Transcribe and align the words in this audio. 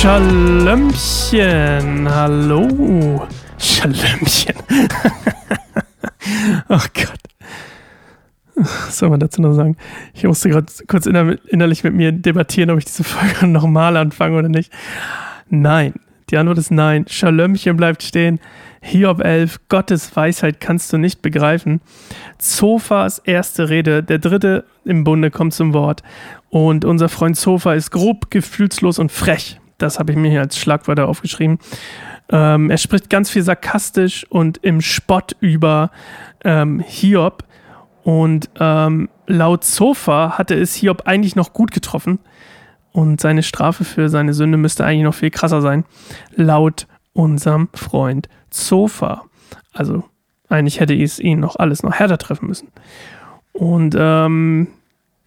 Schalömchen, 0.00 2.08
hallo. 2.08 3.26
Schalömchen. 3.58 4.54
oh 6.68 6.78
Gott. 6.94 7.18
Was 8.54 8.96
soll 8.96 9.10
man 9.10 9.18
dazu 9.18 9.42
noch 9.42 9.54
sagen? 9.54 9.76
Ich 10.14 10.22
musste 10.22 10.50
gerade 10.50 10.72
kurz 10.86 11.06
innerlich 11.06 11.82
mit 11.82 11.94
mir 11.94 12.12
debattieren, 12.12 12.70
ob 12.70 12.78
ich 12.78 12.84
diese 12.84 13.02
Folge 13.02 13.44
nochmal 13.48 13.96
anfange 13.96 14.38
oder 14.38 14.48
nicht. 14.48 14.72
Nein. 15.50 15.94
Die 16.30 16.36
Antwort 16.36 16.58
ist 16.58 16.70
nein. 16.70 17.06
Schalömchen 17.08 17.76
bleibt 17.76 18.04
stehen. 18.04 18.38
Hiob 18.80 19.24
11, 19.24 19.62
Gottes 19.68 20.14
Weisheit 20.14 20.60
kannst 20.60 20.92
du 20.92 20.98
nicht 20.98 21.22
begreifen. 21.22 21.80
Zofas 22.38 23.18
erste 23.18 23.68
Rede, 23.68 24.04
der 24.04 24.20
dritte 24.20 24.64
im 24.84 25.02
Bunde 25.02 25.32
kommt 25.32 25.54
zum 25.54 25.74
Wort. 25.74 26.04
Und 26.50 26.84
unser 26.84 27.08
Freund 27.08 27.36
Zofa 27.36 27.74
ist 27.74 27.90
grob, 27.90 28.30
gefühlslos 28.30 29.00
und 29.00 29.10
frech. 29.10 29.58
Das 29.78 29.98
habe 29.98 30.12
ich 30.12 30.18
mir 30.18 30.30
hier 30.30 30.40
als 30.40 30.58
Schlagwörter 30.58 31.08
aufgeschrieben. 31.08 31.58
Ähm, 32.30 32.68
er 32.68 32.78
spricht 32.78 33.08
ganz 33.08 33.30
viel 33.30 33.42
sarkastisch 33.42 34.26
und 34.28 34.58
im 34.58 34.80
Spott 34.80 35.36
über 35.40 35.90
ähm, 36.44 36.80
Hiob. 36.80 37.44
Und 38.02 38.50
ähm, 38.58 39.08
laut 39.26 39.64
Zofa 39.64 40.36
hatte 40.36 40.54
es 40.54 40.74
Hiob 40.74 41.02
eigentlich 41.06 41.36
noch 41.36 41.52
gut 41.52 41.70
getroffen. 41.70 42.18
Und 42.90 43.20
seine 43.20 43.42
Strafe 43.42 43.84
für 43.84 44.08
seine 44.08 44.34
Sünde 44.34 44.58
müsste 44.58 44.84
eigentlich 44.84 45.04
noch 45.04 45.14
viel 45.14 45.30
krasser 45.30 45.62
sein. 45.62 45.84
Laut 46.34 46.86
unserem 47.12 47.68
Freund 47.74 48.28
Zofa. 48.50 49.24
Also 49.72 50.04
eigentlich 50.48 50.80
hätte 50.80 50.94
es 50.94 51.20
ihn 51.20 51.40
noch 51.40 51.56
alles 51.56 51.82
noch 51.82 51.92
härter 51.92 52.18
treffen 52.18 52.48
müssen. 52.48 52.68
Und 53.52 53.94
ähm, 53.98 54.68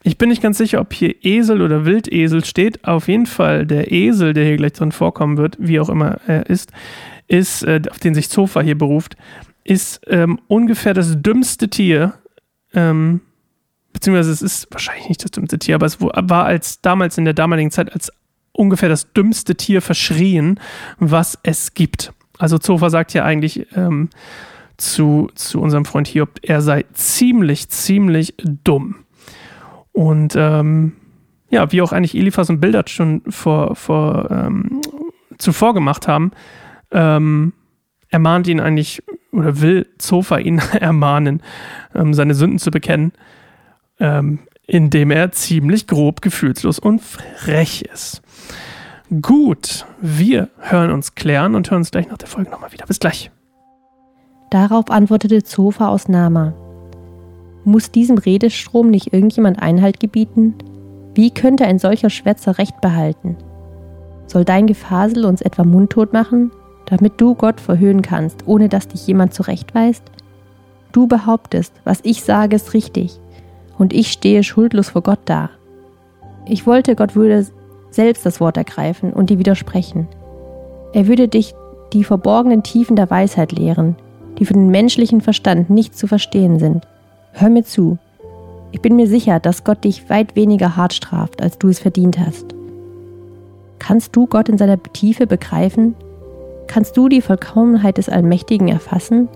ich 0.04 0.18
bin 0.18 0.30
nicht 0.30 0.42
ganz 0.42 0.58
sicher, 0.58 0.82
ob 0.82 0.94
hier 0.94 1.16
Esel 1.24 1.62
oder 1.62 1.86
Wildesel 1.86 2.44
steht. 2.44 2.86
Auf 2.86 3.08
jeden 3.08 3.28
Fall 3.28 3.66
der 3.66 3.92
Esel, 3.92 4.34
der 4.34 4.46
hier 4.46 4.58
gleich 4.58 4.74
drin 4.74 4.92
vorkommen 4.92 5.38
wird, 5.38 5.58
wie 5.60 5.80
auch 5.80 5.90
immer 5.90 6.20
er 6.26 6.50
ist, 6.50 6.72
ist, 7.28 7.64
äh, 7.64 7.82
auf 7.90 8.00
den 8.00 8.16
sich 8.16 8.30
Zofa 8.30 8.62
hier 8.62 8.78
beruft, 8.78 9.16
ist 9.64 10.02
ähm, 10.08 10.40
ungefähr 10.48 10.94
das 10.94 11.22
dümmste 11.22 11.70
Tier, 11.70 12.14
ähm, 12.74 13.22
beziehungsweise 13.94 14.32
es 14.32 14.42
ist 14.42 14.68
wahrscheinlich 14.72 15.08
nicht 15.08 15.24
das 15.24 15.32
dümmste 15.32 15.60
Tier, 15.60 15.76
aber 15.76 15.86
es 15.86 16.02
war 16.02 16.46
als 16.46 16.82
damals 16.82 17.18
in 17.18 17.26
der 17.26 17.34
damaligen 17.36 17.72
Zeit 17.72 17.94
als 17.94 18.12
ungefähr 18.54 18.90
das 18.90 19.14
dümmste 19.14 19.56
Tier 19.56 19.82
verschrien, 19.82 20.60
was 20.98 21.38
es 21.44 21.74
gibt. 21.74 22.12
Also 22.40 22.58
Zofa 22.58 22.90
sagt 22.90 23.14
ja 23.14 23.24
eigentlich 23.24 23.68
ähm, 23.76 24.10
zu, 24.78 25.30
zu 25.36 25.62
unserem 25.62 25.86
Freund 25.86 26.08
Hiob, 26.08 26.40
er 26.42 26.62
sei 26.62 26.86
ziemlich, 26.94 27.70
ziemlich 27.70 28.34
dumm. 28.38 28.96
Und 29.94 30.36
ähm, 30.36 30.94
ja, 31.50 31.72
wie 31.72 31.82
auch 31.82 31.92
eigentlich 31.92 32.16
Eliphas 32.16 32.50
und 32.50 32.62
Bildert 32.62 32.90
schon 32.90 33.22
vor, 33.28 33.76
vor, 33.76 34.30
ähm, 34.32 34.82
zuvor 35.38 35.74
gemacht 35.74 36.08
haben, 36.08 36.32
ähm, 36.92 37.54
ermahnt 38.10 38.48
ihn 38.48 38.60
eigentlich 38.60 39.04
oder 39.32 39.62
will 39.62 39.88
Zofa 39.98 40.38
ihn 40.38 40.62
ermahnen, 40.80 41.42
ähm, 41.96 42.14
seine 42.14 42.36
Sünden 42.36 42.60
zu 42.60 42.72
bekennen, 42.72 43.12
ähm, 44.00 44.40
indem 44.66 45.12
er 45.12 45.32
ziemlich 45.32 45.88
grob, 45.88 46.22
gefühlslos 46.22 46.80
und 46.80 47.02
frech 47.02 47.82
ist. 47.82 48.22
Gut, 49.22 49.86
wir 50.00 50.50
hören 50.60 50.92
uns 50.92 51.16
klären 51.16 51.56
und 51.56 51.70
hören 51.70 51.80
uns 51.80 51.92
gleich 51.92 52.08
nach 52.08 52.18
der 52.18 52.30
Folge 52.30 52.50
nochmal 52.50 52.72
wieder. 52.72 52.86
Bis 52.86 53.00
gleich. 53.00 53.30
Darauf 54.52 54.90
antwortete 54.90 55.44
Zofa 55.44 55.90
aus 55.90 56.08
Nama. 56.08 56.54
Muss 57.64 57.92
diesem 57.92 58.18
Redestrom 58.18 58.90
nicht 58.90 59.14
irgendjemand 59.14 59.62
Einhalt 59.62 60.00
gebieten? 60.00 60.56
Wie 61.14 61.30
könnte 61.30 61.66
ein 61.66 61.80
solcher 61.80 62.10
Schwätzer 62.10 62.58
Recht 62.58 62.82
behalten? 62.82 63.38
Soll 64.28 64.46
dein 64.46 64.66
Gefasel 64.66 65.26
uns 65.26 65.42
etwa 65.42 65.64
mundtot 65.64 66.14
machen, 66.14 66.52
damit 66.86 67.20
du 67.20 67.36
Gott 67.36 67.60
verhöhnen 67.60 68.02
kannst, 68.02 68.48
ohne 68.48 68.70
dass 68.70 68.88
dich 68.88 69.06
jemand 69.06 69.34
zurechtweist? 69.34 70.04
Du 70.92 71.08
behauptest, 71.08 71.74
was 71.84 72.00
ich 72.04 72.24
sage, 72.24 72.56
ist 72.56 72.74
richtig, 72.74 73.20
und 73.78 73.94
ich 73.94 74.12
stehe 74.12 74.44
schuldlos 74.44 74.90
vor 74.90 75.04
Gott 75.04 75.20
da. 75.26 75.50
Ich 76.46 76.66
wollte, 76.66 76.96
Gott 76.96 77.16
würde 77.16 77.46
selbst 77.92 78.26
das 78.26 78.40
Wort 78.40 78.58
ergreifen 78.58 79.14
und 79.14 79.30
dir 79.30 79.38
widersprechen. 79.38 80.08
Er 80.94 81.08
würde 81.08 81.28
dich 81.28 81.54
die 81.94 82.04
verborgenen 82.04 82.64
Tiefen 82.64 82.96
der 82.96 83.10
Weisheit 83.10 83.52
lehren, 83.52 83.96
die 84.40 84.46
für 84.46 84.54
den 84.54 84.70
menschlichen 84.70 85.22
Verstand 85.22 85.70
nicht 85.70 85.98
zu 85.98 86.08
verstehen 86.08 86.58
sind. 86.60 86.88
Hör 87.34 87.50
mir 87.50 87.64
zu. 87.64 87.98
Ich 88.72 88.82
bin 88.82 88.96
mir 88.96 89.08
sicher, 89.08 89.40
dass 89.40 89.64
Gott 89.64 89.84
dich 89.84 90.10
weit 90.10 90.36
weniger 90.36 90.76
hart 90.76 90.94
straft, 90.94 91.42
als 91.42 91.58
du 91.58 91.70
es 91.70 91.80
verdient 91.80 92.20
hast. 92.20 92.46
Kannst 93.80 94.16
du 94.16 94.28
Gott 94.28 94.48
in 94.48 94.58
seiner 94.58 94.82
Tiefe 94.82 95.28
begreifen? 95.28 95.96
Kannst 96.68 96.96
du 96.96 97.10
die 97.10 97.22
Vollkommenheit 97.22 97.98
des 97.98 98.10
Allmächtigen 98.10 98.68
erfassen? 98.68 99.28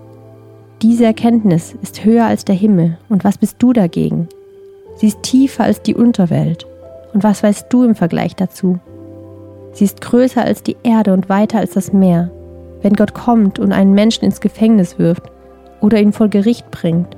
Diese 0.82 1.04
Erkenntnis 1.04 1.74
ist 1.82 2.04
höher 2.04 2.26
als 2.26 2.44
der 2.44 2.54
Himmel, 2.54 2.98
und 3.08 3.24
was 3.24 3.38
bist 3.38 3.56
du 3.58 3.72
dagegen? 3.72 4.28
Sie 4.96 5.08
ist 5.08 5.22
tiefer 5.22 5.64
als 5.64 5.82
die 5.82 5.94
Unterwelt, 5.94 6.66
und 7.12 7.24
was 7.24 7.42
weißt 7.42 7.66
du 7.70 7.82
im 7.82 7.94
Vergleich 7.94 8.36
dazu? 8.36 8.78
Sie 9.72 9.84
ist 9.84 10.00
größer 10.00 10.42
als 10.42 10.62
die 10.62 10.76
Erde 10.82 11.12
und 11.12 11.28
weiter 11.28 11.58
als 11.58 11.72
das 11.72 11.92
Meer. 11.92 12.30
Wenn 12.82 12.94
Gott 12.94 13.14
kommt 13.14 13.58
und 13.58 13.72
einen 13.72 13.94
Menschen 13.94 14.24
ins 14.24 14.40
Gefängnis 14.40 14.98
wirft 14.98 15.24
oder 15.80 15.98
ihn 16.00 16.12
vor 16.12 16.28
Gericht 16.28 16.70
bringt, 16.70 17.15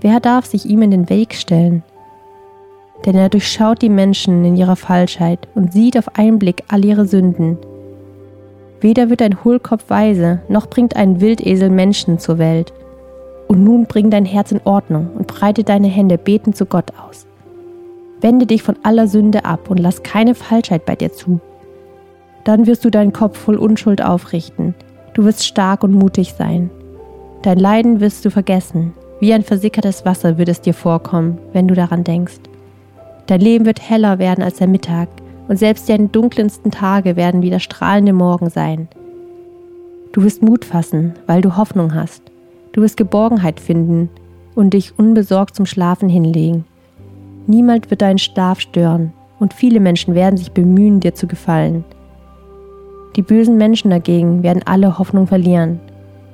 Wer 0.00 0.20
darf 0.20 0.44
sich 0.44 0.66
ihm 0.66 0.82
in 0.82 0.90
den 0.90 1.08
Weg 1.08 1.34
stellen? 1.34 1.82
Denn 3.04 3.14
er 3.14 3.28
durchschaut 3.28 3.82
die 3.82 3.88
Menschen 3.88 4.44
in 4.44 4.56
ihrer 4.56 4.76
Falschheit 4.76 5.48
und 5.54 5.72
sieht 5.72 5.98
auf 5.98 6.16
einen 6.16 6.38
Blick 6.38 6.64
all 6.68 6.84
ihre 6.84 7.06
Sünden. 7.06 7.58
Weder 8.80 9.08
wird 9.08 9.22
ein 9.22 9.42
Hohlkopf 9.42 9.88
weise, 9.88 10.40
noch 10.48 10.66
bringt 10.68 10.96
ein 10.96 11.20
Wildesel 11.20 11.70
Menschen 11.70 12.18
zur 12.18 12.38
Welt. 12.38 12.72
Und 13.48 13.64
nun 13.64 13.86
bring 13.86 14.10
dein 14.10 14.24
Herz 14.24 14.52
in 14.52 14.60
Ordnung 14.64 15.10
und 15.16 15.28
breite 15.28 15.64
deine 15.64 15.88
Hände 15.88 16.18
betend 16.18 16.56
zu 16.56 16.66
Gott 16.66 16.92
aus. 17.06 17.26
Wende 18.20 18.46
dich 18.46 18.62
von 18.62 18.76
aller 18.82 19.06
Sünde 19.06 19.44
ab 19.44 19.70
und 19.70 19.78
lass 19.78 20.02
keine 20.02 20.34
Falschheit 20.34 20.84
bei 20.84 20.96
dir 20.96 21.12
zu. 21.12 21.40
Dann 22.44 22.66
wirst 22.66 22.84
du 22.84 22.90
deinen 22.90 23.12
Kopf 23.12 23.38
voll 23.38 23.56
Unschuld 23.56 24.02
aufrichten. 24.02 24.74
Du 25.14 25.24
wirst 25.24 25.46
stark 25.46 25.84
und 25.84 25.92
mutig 25.92 26.34
sein. 26.34 26.70
Dein 27.42 27.58
Leiden 27.58 28.00
wirst 28.00 28.24
du 28.24 28.30
vergessen 28.30 28.92
wie 29.20 29.32
ein 29.32 29.42
versickertes 29.42 30.04
Wasser 30.04 30.38
wird 30.38 30.48
es 30.48 30.60
dir 30.60 30.74
vorkommen, 30.74 31.38
wenn 31.52 31.68
du 31.68 31.74
daran 31.74 32.04
denkst. 32.04 32.40
Dein 33.26 33.40
Leben 33.40 33.66
wird 33.66 33.88
heller 33.88 34.18
werden 34.18 34.44
als 34.44 34.58
der 34.58 34.68
Mittag, 34.68 35.08
und 35.48 35.58
selbst 35.58 35.88
deine 35.88 36.08
dunkelsten 36.08 36.72
Tage 36.72 37.14
werden 37.14 37.40
wieder 37.40 37.60
strahlende 37.60 38.12
Morgen 38.12 38.50
sein. 38.50 38.88
Du 40.12 40.22
wirst 40.24 40.42
Mut 40.42 40.64
fassen, 40.64 41.14
weil 41.26 41.40
du 41.40 41.56
Hoffnung 41.56 41.94
hast. 41.94 42.22
Du 42.72 42.82
wirst 42.82 42.96
Geborgenheit 42.96 43.60
finden 43.60 44.10
und 44.54 44.74
dich 44.74 44.98
unbesorgt 44.98 45.54
zum 45.54 45.66
Schlafen 45.66 46.08
hinlegen. 46.08 46.64
Niemand 47.46 47.90
wird 47.90 48.02
deinen 48.02 48.18
Schlaf 48.18 48.60
stören, 48.60 49.12
und 49.38 49.54
viele 49.54 49.80
Menschen 49.80 50.14
werden 50.14 50.36
sich 50.36 50.50
bemühen, 50.52 51.00
dir 51.00 51.14
zu 51.14 51.26
gefallen. 51.26 51.84
Die 53.14 53.22
bösen 53.22 53.56
Menschen 53.56 53.90
dagegen 53.90 54.42
werden 54.42 54.62
alle 54.66 54.98
Hoffnung 54.98 55.26
verlieren. 55.26 55.80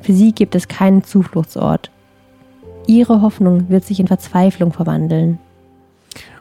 Für 0.01 0.13
sie 0.13 0.33
gibt 0.33 0.57
es 0.57 0.67
keinen 0.67 1.05
Zufluchtsort. 1.05 1.92
Ihre 2.87 3.23
Hoffnung 3.23 3.69
wird 3.69 3.85
sich 3.85 4.01
in 4.01 4.07
Verzweiflung 4.07 4.73
verwandeln. 4.73 5.39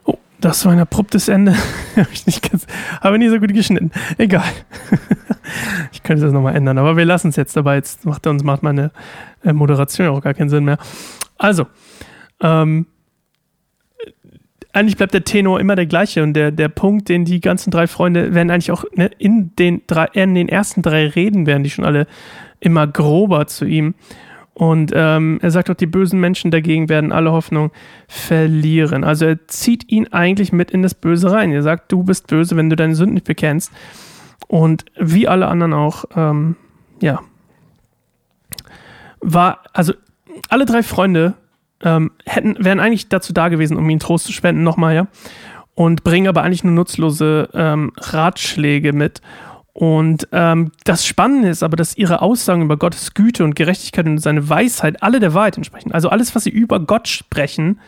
Oh, 0.06 0.16
das 0.40 0.66
war 0.66 0.72
ein 0.72 0.80
abruptes 0.80 1.28
Ende. 1.28 1.56
habe 1.96 2.10
ich 2.12 2.26
nicht 2.26 2.50
ganz, 2.50 2.66
habe 3.02 3.20
nie 3.20 3.30
so 3.30 3.40
gut 3.40 3.54
geschnitten. 3.54 3.92
Egal. 4.18 4.44
ich 5.92 6.04
könnte 6.04 6.24
das 6.24 6.34
nochmal 6.34 6.56
ändern, 6.56 6.78
aber 6.78 6.98
wir 6.98 7.06
lassen 7.06 7.30
es 7.30 7.36
jetzt 7.36 7.56
dabei. 7.56 7.76
Jetzt 7.76 8.06
macht 8.06 8.26
uns 8.28 8.44
macht 8.44 8.64
meine 8.64 8.92
äh, 9.44 9.54
Moderation 9.54 10.08
auch 10.08 10.22
gar 10.22 10.34
keinen 10.34 10.50
Sinn 10.50 10.66
mehr. 10.66 10.78
Also, 11.38 11.68
ähm, 12.42 12.88
eigentlich 14.74 14.98
bleibt 14.98 15.14
der 15.14 15.24
Tenor 15.24 15.60
immer 15.60 15.76
der 15.76 15.86
gleiche 15.86 16.24
und 16.24 16.34
der, 16.34 16.52
der 16.52 16.70
Punkt, 16.70 17.10
den 17.10 17.26
die 17.26 17.42
ganzen 17.42 17.72
drei 17.72 17.88
Freunde 17.88 18.34
werden 18.34 18.50
eigentlich 18.50 18.72
auch 18.72 18.86
ne, 18.96 19.12
in, 19.18 19.56
den 19.56 19.82
drei, 19.88 20.06
in 20.14 20.34
den 20.34 20.48
ersten 20.48 20.82
drei 20.82 21.08
Reden 21.08 21.46
werden 21.46 21.64
die 21.64 21.70
schon 21.70 21.86
alle 21.86 22.08
immer 22.60 22.88
grober 22.88 23.48
zu 23.48 23.66
ihm. 23.66 23.96
Und 24.54 24.92
ähm, 24.94 25.40
er 25.42 25.52
sagt 25.52 25.70
auch, 25.70 25.76
die 25.76 25.86
bösen 25.86 26.20
Menschen 26.20 26.52
dagegen 26.52 26.90
werden 26.90 27.12
alle 27.12 27.32
Hoffnung 27.32 27.72
verlieren. 28.08 29.04
Also 29.04 29.26
er 29.26 29.48
zieht 29.48 29.90
ihn 29.90 30.08
eigentlich 30.08 30.52
mit 30.52 30.72
in 30.72 30.84
das 30.84 30.94
Böse 30.94 31.32
rein. 31.32 31.52
Er 31.52 31.64
sagt, 31.64 31.92
du 31.92 32.04
bist 32.04 32.28
böse, 32.28 32.58
wenn 32.58 32.70
du 32.70 32.76
deine 32.76 32.96
Sünden 32.96 33.14
nicht 33.14 33.26
bekennst. 33.26 33.72
Und 34.48 34.86
wie 35.00 35.28
alle 35.28 35.48
anderen 35.48 35.74
auch, 35.74 36.06
ähm, 36.16 36.58
ja, 37.02 37.22
war, 39.22 39.60
also 39.72 39.94
alle 40.50 40.66
drei 40.66 40.84
Freunde 40.84 41.36
ähm, 41.84 42.12
hätten, 42.26 42.58
wären 42.60 42.80
eigentlich 42.80 43.08
dazu 43.08 43.34
da 43.34 43.48
gewesen, 43.48 43.78
um 43.78 43.90
ihm 43.90 44.00
Trost 44.00 44.26
zu 44.26 44.34
spenden, 44.34 44.64
nochmal, 44.64 44.96
ja. 44.96 45.08
Und 45.74 46.04
bringen 46.04 46.28
aber 46.28 46.44
eigentlich 46.44 46.64
nur 46.64 46.74
nutzlose 46.74 47.50
ähm, 47.54 47.94
Ratschläge 47.98 48.92
mit. 48.92 49.22
Und 49.82 50.28
ähm, 50.32 50.74
das 50.84 51.08
Spannende 51.08 51.50
ist 51.50 51.64
aber, 51.64 51.76
dass 51.76 51.98
ihre 51.98 52.22
Aussagen 52.22 52.62
über 52.62 52.78
Gottes 52.78 53.16
Güte 53.16 53.44
und 53.44 53.56
Gerechtigkeit 53.56 54.06
und 54.06 54.20
seine 54.20 54.48
Weisheit 54.48 55.02
alle 55.02 55.20
der 55.20 55.34
Wahrheit 55.34 55.58
entsprechen. 55.58 55.92
Also 55.92 56.10
alles, 56.10 56.36
was 56.36 56.44
sie 56.44 56.52
über 56.52 56.80
Gott 56.80 57.08
sprechen, 57.08 57.80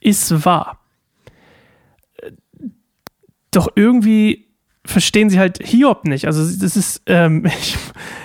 ist 0.00 0.44
wahr. 0.44 0.80
Doch 3.52 3.68
irgendwie 3.74 4.48
verstehen 4.84 5.30
sie 5.30 5.38
halt 5.38 5.66
Hiob 5.66 6.04
nicht. 6.04 6.26
Also 6.26 6.42
das 6.42 6.76
ist, 6.76 7.00
ähm, 7.06 7.46
ich, 7.58 7.74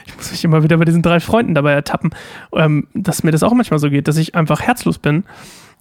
ich, 0.08 0.18
muss 0.18 0.32
mich 0.32 0.44
immer 0.44 0.64
wieder 0.64 0.76
bei 0.76 0.84
diesen 0.84 1.02
drei 1.02 1.22
Freunden 1.22 1.56
dabei 1.56 1.72
ertappen, 1.72 2.10
ähm, 2.52 2.90
dass 2.94 3.24
mir 3.24 3.32
das 3.32 3.44
auch 3.44 3.54
manchmal 3.54 3.80
so 3.80 3.90
geht, 3.90 4.10
dass 4.10 4.18
ich 4.18 4.36
einfach 4.36 4.60
herzlos 4.60 5.00
bin 5.00 5.24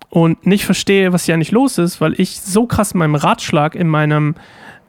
und 0.08 0.46
nicht 0.46 0.64
verstehe, 0.64 1.12
was 1.12 1.24
hier 1.24 1.34
eigentlich 1.34 1.50
los 1.50 1.78
ist, 1.78 2.00
weil 2.00 2.14
ich 2.16 2.40
so 2.40 2.68
krass 2.68 2.92
in 2.92 2.98
meinem 2.98 3.16
Ratschlag, 3.16 3.74
in 3.74 3.88
meinem 3.88 4.36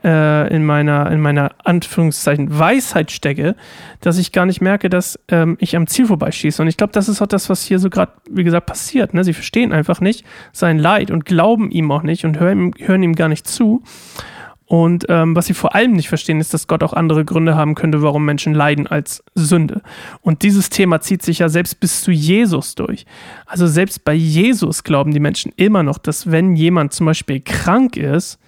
äh, 0.06 0.56
in 0.56 0.64
meiner, 0.64 1.12
in 1.12 1.20
meiner 1.20 1.52
Anführungszeichen 1.64 2.58
Weisheit 2.58 3.12
stecke, 3.12 3.56
dass 4.02 4.20
ich 4.20 4.32
gar 4.32 4.46
nicht 4.46 4.62
merke, 4.62 4.90
dass 4.90 5.20
ähm, 5.30 5.58
ich 5.60 5.76
am 5.76 5.88
Ziel 5.88 6.06
vorbeischieße. 6.06 6.62
Und 6.62 6.68
ich 6.68 6.78
glaube, 6.78 6.94
das 6.94 7.10
ist 7.10 7.24
auch 7.24 7.28
das, 7.28 7.50
was 7.50 7.64
hier 7.64 7.80
so 7.80 7.90
gerade, 7.90 8.12
wie 8.30 8.44
gesagt, 8.44 8.68
passiert. 8.68 9.16
Ne? 9.16 9.24
Sie 9.24 9.34
verstehen 9.34 9.74
einfach 9.74 10.02
nicht 10.02 10.24
sein 10.54 10.78
Leid 10.78 11.10
und 11.10 11.26
glauben 11.26 11.72
ihm 11.72 11.92
auch 11.92 12.04
nicht 12.04 12.24
und 12.24 12.40
hören, 12.40 12.74
hören 12.78 13.02
ihm 13.02 13.16
gar 13.16 13.30
nicht 13.30 13.48
zu. 13.48 13.82
Und 14.68 15.06
ähm, 15.10 15.36
was 15.36 15.48
sie 15.48 15.54
vor 15.54 15.76
allem 15.76 15.94
nicht 15.94 16.10
verstehen, 16.10 16.40
ist, 16.40 16.54
dass 16.54 16.68
Gott 16.68 16.84
auch 16.84 16.94
andere 16.94 17.26
Gründe 17.26 17.56
haben 17.56 17.76
könnte, 17.76 18.02
warum 18.02 18.26
Menschen 18.26 18.54
leiden 18.54 18.88
als 18.88 19.24
Sünde. 19.36 19.82
Und 20.22 20.42
dieses 20.44 20.70
Thema 20.70 21.02
zieht 21.02 21.22
sich 21.22 21.40
ja 21.40 21.50
selbst 21.50 21.80
bis 21.80 22.02
zu 22.02 22.12
Jesus 22.12 22.76
durch. 22.76 23.06
Also 23.46 23.68
selbst 23.68 24.06
bei 24.06 24.14
Jesus 24.14 24.84
glauben 24.84 25.14
die 25.14 25.20
Menschen 25.20 25.52
immer 25.56 25.84
noch, 25.84 26.00
dass 26.00 26.32
wenn 26.32 26.56
jemand 26.56 26.94
zum 26.94 27.06
Beispiel 27.06 27.42
krank 27.42 27.96
ist, 27.96 28.40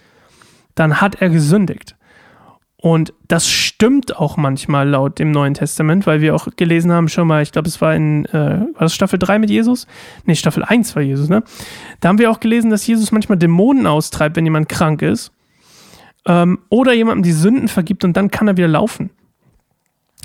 dann 0.79 1.01
hat 1.01 1.21
er 1.21 1.29
gesündigt. 1.29 1.95
Und 2.79 3.11
das 3.27 3.49
stimmt 3.49 4.15
auch 4.17 4.37
manchmal 4.37 4.87
laut 4.87 5.17
dem 5.17 5.31
Neuen 5.31 5.55
Testament, 5.55 6.05
weil 6.05 6.21
wir 6.21 6.35
auch 6.35 6.47
gelesen 6.55 6.91
haben 6.91 7.09
schon 7.09 7.27
mal, 7.27 7.41
ich 7.41 7.51
glaube, 7.51 7.67
es 7.67 7.81
war 7.81 7.95
in, 7.95 8.25
äh, 8.25 8.33
war 8.33 8.81
das 8.81 8.93
Staffel 8.93 9.17
3 9.17 9.39
mit 9.39 9.49
Jesus? 9.49 9.87
Nee, 10.25 10.35
Staffel 10.35 10.63
1 10.63 10.95
war 10.95 11.01
Jesus, 11.01 11.27
ne? 11.27 11.43
Da 11.99 12.09
haben 12.09 12.19
wir 12.19 12.29
auch 12.29 12.39
gelesen, 12.39 12.69
dass 12.69 12.85
Jesus 12.85 13.11
manchmal 13.11 13.39
Dämonen 13.39 13.87
austreibt, 13.87 14.35
wenn 14.35 14.45
jemand 14.45 14.69
krank 14.69 15.01
ist. 15.01 15.31
Ähm, 16.27 16.59
oder 16.69 16.93
jemandem 16.93 17.23
die 17.23 17.31
Sünden 17.31 17.67
vergibt 17.67 18.03
und 18.03 18.15
dann 18.15 18.29
kann 18.29 18.47
er 18.47 18.57
wieder 18.57 18.67
laufen. 18.67 19.09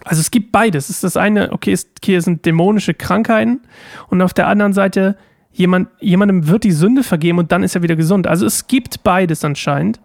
Also 0.04 0.20
es 0.20 0.30
gibt 0.30 0.52
beides. 0.52 0.90
Es 0.90 0.96
ist 0.96 1.04
das 1.04 1.16
eine, 1.16 1.52
okay, 1.52 1.72
es, 1.72 1.88
hier 2.04 2.20
sind 2.20 2.44
dämonische 2.44 2.92
Krankheiten 2.92 3.60
und 4.08 4.20
auf 4.20 4.34
der 4.34 4.48
anderen 4.48 4.74
Seite 4.74 5.16
jemand, 5.52 5.88
jemandem 6.00 6.48
wird 6.48 6.64
die 6.64 6.72
Sünde 6.72 7.02
vergeben 7.02 7.38
und 7.38 7.52
dann 7.52 7.62
ist 7.62 7.74
er 7.74 7.82
wieder 7.82 7.96
gesund. 7.96 8.26
Also 8.26 8.44
es 8.44 8.66
gibt 8.66 9.02
beides 9.04 9.44
anscheinend. 9.44 10.00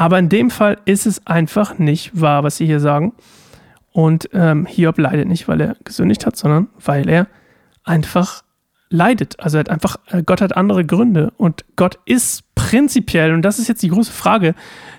Aber 0.00 0.16
in 0.16 0.28
dem 0.28 0.48
Fall 0.48 0.78
ist 0.84 1.06
es 1.06 1.26
einfach 1.26 1.76
nicht 1.76 2.20
wahr, 2.20 2.44
was 2.44 2.56
sie 2.56 2.66
hier 2.66 2.78
sagen. 2.78 3.14
Und 3.90 4.30
ähm, 4.32 4.64
Hiob 4.64 4.96
leidet 4.96 5.26
nicht, 5.26 5.48
weil 5.48 5.60
er 5.60 5.76
gesündigt 5.82 6.24
hat, 6.24 6.36
sondern 6.36 6.68
weil 6.84 7.08
er 7.08 7.26
einfach 7.82 8.44
leidet. 8.90 9.40
Also 9.40 9.56
er 9.56 9.60
hat 9.60 9.70
einfach, 9.70 9.96
äh, 10.06 10.22
Gott 10.22 10.40
hat 10.40 10.56
andere 10.56 10.86
Gründe. 10.86 11.32
Und 11.36 11.64
Gott 11.74 11.98
ist 12.04 12.54
prinzipiell, 12.54 13.32
und 13.32 13.42
das 13.42 13.58
ist 13.58 13.66
jetzt 13.66 13.82
die 13.82 13.88
große 13.88 14.12
Frage, 14.12 14.54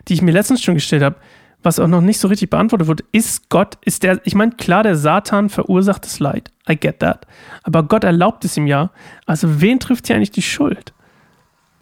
die 0.10 0.16
ich 0.16 0.22
mir 0.22 0.31
letztens 0.31 0.62
schon 0.62 0.75
gestellt 0.75 1.04
habe, 1.04 1.16
was 1.63 1.80
auch 1.80 1.88
noch 1.88 2.02
nicht 2.02 2.19
so 2.19 2.28
richtig 2.28 2.50
beantwortet 2.50 2.90
wurde, 2.90 3.06
ist 3.13 3.48
Gott, 3.48 3.78
ist 3.86 4.04
der, 4.04 4.19
ich 4.25 4.36
meine, 4.36 4.52
klar, 4.52 4.84
der 4.84 4.98
Satan 4.98 5.48
verursacht 5.48 6.04
das 6.04 6.19
Leid. 6.19 6.52
I 6.69 6.75
get 6.75 7.00
that. 7.00 7.25
Aber 7.63 7.84
Gott 7.84 8.04
erlaubt 8.04 8.44
es 8.44 8.57
ihm 8.57 8.68
ja. 8.68 8.92
Also 9.25 9.62
wen 9.62 9.80
trifft 9.80 10.07
hier 10.07 10.18
eigentlich 10.18 10.31
die 10.31 10.42
Schuld? 10.42 10.94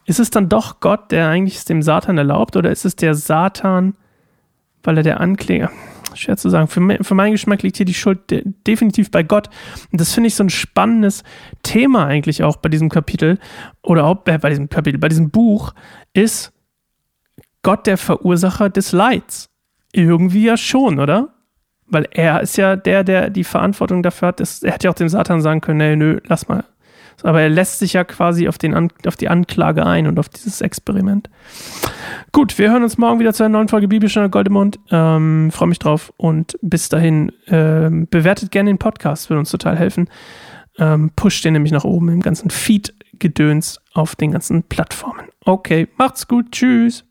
Ist 0.08 0.22
es 0.22 0.30
dann 0.30 0.48
doch 0.48 0.80
Gott, 0.80 1.12
der 1.12 1.28
eigentlich 1.28 1.58
es 1.58 1.66
dem 1.66 1.82
Satan 1.82 2.18
erlaubt, 2.18 2.56
oder 2.56 2.72
ist 2.72 2.86
es 2.86 2.96
der 2.96 3.14
Satan, 3.14 3.94
weil 4.82 4.96
er 4.98 5.04
der 5.04 5.20
Ankläger? 5.20 5.70
Schwer 6.14 6.38
zu 6.38 6.50
sagen. 6.50 6.70
Für, 6.70 7.04
für 7.04 7.14
meinen 7.14 7.34
Geschmack 7.34 7.62
liegt 7.62 7.76
hier 7.76 7.86
die 7.86 7.94
Schuld 7.94 8.32
de 8.32 8.42
definitiv 8.66 9.12
bei 9.12 9.22
Gott. 9.22 9.50
Und 9.92 10.00
das 10.00 10.14
finde 10.14 10.30
ich 10.30 10.36
so 10.36 10.46
ein 10.46 10.50
spannendes 10.50 11.24
Thema 11.62 12.06
eigentlich 12.08 12.42
auch 12.42 12.56
bei 12.56 12.70
diesem 12.70 12.88
Kapitel 12.90 13.38
oder 13.84 14.06
auch 14.06 14.26
äh, 14.26 14.40
bei 14.40 14.50
diesem 14.50 14.70
Kapitel, 14.70 14.98
bei 14.98 15.10
diesem 15.10 15.30
Buch, 15.30 15.74
ist 16.14 16.54
Gott 17.62 17.86
der 17.86 17.98
Verursacher 17.98 18.70
des 18.70 18.94
Leids. 18.94 19.50
Irgendwie 19.92 20.46
ja 20.46 20.56
schon, 20.56 21.00
oder? 21.00 21.34
Weil 21.86 22.08
er 22.12 22.42
ist 22.42 22.56
ja 22.56 22.78
der, 22.78 23.04
der 23.04 23.30
die 23.30 23.44
Verantwortung 23.44 24.02
dafür 24.04 24.30
hat. 24.30 24.40
er 24.40 24.72
hätte 24.72 24.86
ja 24.86 24.92
auch 24.92 24.96
dem 24.96 25.10
Satan 25.10 25.42
sagen 25.42 25.60
können, 25.60 25.78
nee, 25.78 25.96
nö, 25.98 26.22
lass 26.26 26.48
mal, 26.48 26.64
aber 27.24 27.42
er 27.42 27.50
lässt 27.50 27.80
sich 27.80 27.94
ja 27.94 28.04
quasi 28.04 28.48
auf, 28.48 28.58
den 28.58 28.74
An 28.74 28.90
auf 29.06 29.16
die 29.16 29.30
Anklage 29.30 29.86
ein 29.86 30.08
und 30.08 30.20
auf 30.20 30.30
dieses 30.30 30.62
Experiment. 30.62 31.30
Gut, 32.32 32.58
wir 32.58 32.72
hören 32.72 32.84
uns 32.84 32.98
morgen 32.98 33.20
wieder 33.20 33.34
zu 33.34 33.44
einer 33.44 33.54
neuen 33.58 33.68
Folge 33.68 33.88
Bibelstunde 33.88 34.30
Goldemund. 34.30 34.80
Ähm, 34.92 35.50
Freue 35.52 35.70
mich 35.70 35.80
drauf 35.80 36.14
und 36.18 36.58
bis 36.62 36.90
dahin 36.90 37.32
ähm, 37.48 38.08
bewertet 38.10 38.52
gerne 38.52 38.70
den 38.70 38.78
Podcast, 38.78 39.30
würde 39.30 39.40
uns 39.40 39.52
total 39.52 39.78
helfen. 39.78 40.10
Ähm, 40.78 41.12
pusht 41.16 41.44
den 41.44 41.54
nämlich 41.54 41.72
nach 41.72 41.86
oben 41.86 42.10
im 42.10 42.22
ganzen 42.22 42.52
Feed-Gedöns 42.52 43.80
auf 43.94 44.16
den 44.16 44.32
ganzen 44.32 44.64
Plattformen. 44.64 45.26
Okay, 45.44 45.88
macht's 45.98 46.28
gut, 46.28 46.52
tschüss. 46.52 47.07